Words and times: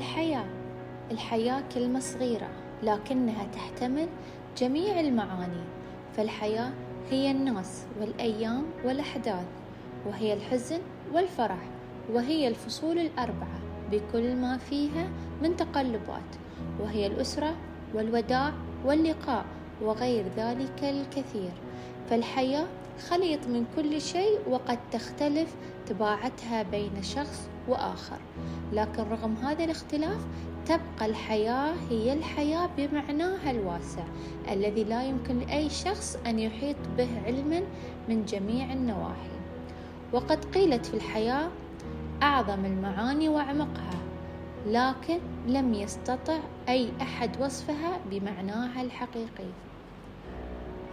الحياة. 0.00 0.44
الحياة 1.10 1.62
كلمة 1.74 2.00
صغيرة 2.00 2.48
لكنها 2.82 3.44
تحتمل 3.52 4.08
جميع 4.58 5.00
المعاني. 5.00 5.64
فالحياة 6.16 6.70
هي 7.10 7.30
الناس 7.30 7.86
والأيام 8.00 8.64
والأحداث 8.84 9.46
وهي 10.06 10.34
الحزن 10.34 10.78
والفرح 11.12 11.58
وهي 12.12 12.48
الفصول 12.48 12.98
الأربعة 12.98 13.60
بكل 13.90 14.36
ما 14.36 14.56
فيها 14.56 15.08
من 15.42 15.56
تقلبات 15.56 16.30
وهي 16.80 17.06
الأسرة 17.06 17.54
والوداع 17.94 18.52
واللقاء. 18.84 19.44
وغير 19.82 20.24
ذلك 20.36 20.84
الكثير. 20.84 21.52
فالحياة 22.10 22.66
خليط 23.08 23.46
من 23.46 23.64
كل 23.76 24.00
شيء 24.00 24.38
وقد 24.48 24.78
تختلف 24.92 25.54
طباعتها 25.90 26.62
بين 26.62 27.02
شخص 27.02 27.48
وآخر. 27.68 28.18
لكن 28.72 29.02
رغم 29.02 29.34
هذا 29.36 29.64
الاختلاف 29.64 30.20
تبقى 30.66 31.06
الحياة 31.06 31.74
هي 31.90 32.12
الحياة 32.12 32.70
بمعناها 32.76 33.50
الواسع 33.50 34.04
الذي 34.50 34.84
لا 34.84 35.04
يمكن 35.04 35.38
لأي 35.38 35.70
شخص 35.70 36.16
أن 36.26 36.38
يحيط 36.38 36.76
به 36.98 37.08
علما 37.26 37.62
من 38.08 38.24
جميع 38.24 38.72
النواحي. 38.72 39.30
وقد 40.12 40.44
قيلت 40.44 40.86
في 40.86 40.94
الحياة 40.94 41.48
أعظم 42.22 42.64
المعاني 42.64 43.28
وأعمقها 43.28 44.00
لكن 44.66 45.18
لم 45.46 45.74
يستطع 45.74 46.38
أي 46.68 46.90
أحد 47.02 47.40
وصفها 47.40 48.00
بمعناها 48.10 48.82
الحقيقي. 48.82 49.50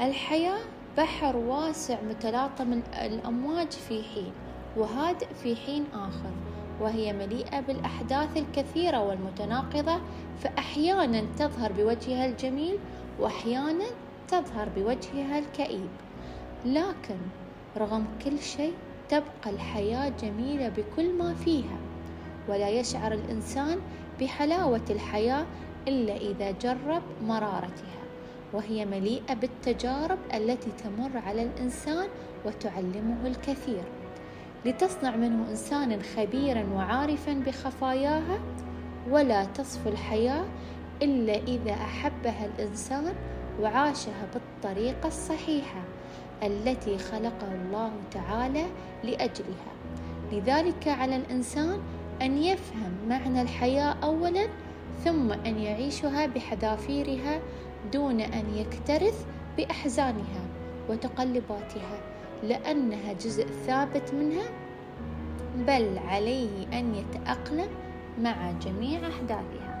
الحياة 0.00 0.58
بحر 0.98 1.36
واسع 1.36 1.96
متلاطم 2.08 2.80
الأمواج 3.02 3.70
في 3.70 4.02
حين 4.02 4.32
وهادئ 4.76 5.26
في 5.42 5.56
حين 5.56 5.84
آخر 5.94 6.30
وهي 6.80 7.12
مليئة 7.12 7.60
بالأحداث 7.60 8.36
الكثيرة 8.36 9.02
والمتناقضة 9.02 10.00
فأحيانا 10.40 11.24
تظهر 11.38 11.72
بوجهها 11.72 12.26
الجميل 12.26 12.78
وأحيانا 13.20 13.84
تظهر 14.28 14.68
بوجهها 14.76 15.38
الكئيب. 15.38 15.88
لكن 16.64 17.18
رغم 17.76 18.04
كل 18.24 18.38
شيء 18.38 18.74
تبقى 19.08 19.50
الحياة 19.50 20.12
جميلة 20.22 20.68
بكل 20.68 21.12
ما 21.12 21.34
فيها 21.34 21.78
ولا 22.48 22.68
يشعر 22.68 23.12
الإنسان 23.12 23.78
بحلاوة 24.20 24.84
الحياة 24.90 25.46
إلا 25.88 26.16
إذا 26.16 26.50
جرب 26.50 27.02
مرارتها. 27.22 28.05
وهي 28.52 28.86
مليئة 28.86 29.34
بالتجارب 29.34 30.18
التي 30.34 30.70
تمر 30.70 31.18
على 31.26 31.42
الإنسان 31.42 32.08
وتعلمه 32.46 33.26
الكثير. 33.26 33.82
لتصنع 34.64 35.16
منه 35.16 35.50
إنسانا 35.50 35.98
خبيرا 36.02 36.66
وعارفا 36.74 37.32
بخفاياها 37.32 38.38
ولا 39.10 39.44
تصفو 39.44 39.88
الحياة 39.88 40.44
إلا 41.02 41.34
إذا 41.34 41.72
أحبها 41.72 42.46
الإنسان 42.46 43.14
وعاشها 43.60 44.28
بالطريقة 44.34 45.06
الصحيحة 45.06 45.82
التي 46.42 46.98
خلقه 46.98 47.54
الله 47.54 47.90
تعالى 48.10 48.66
لأجلها. 49.04 49.72
لذلك 50.32 50.88
على 50.88 51.16
الإنسان 51.16 51.80
أن 52.22 52.38
يفهم 52.38 52.92
معنى 53.08 53.42
الحياة 53.42 53.96
أولا 54.02 54.46
ثم 55.04 55.32
أن 55.32 55.58
يعيشها 55.58 56.26
بحذافيرها 56.26 57.40
دون 57.92 58.20
أن 58.20 58.54
يكترث 58.54 59.26
بأحزانها 59.56 60.42
وتقلباتها 60.88 61.98
لأنها 62.42 63.12
جزء 63.12 63.46
ثابت 63.46 64.14
منها 64.14 64.48
بل 65.56 65.98
عليه 65.98 66.78
أن 66.78 66.94
يتأقلم 66.94 67.68
مع 68.20 68.50
جميع 68.50 69.00
أحداثها. 69.08 69.75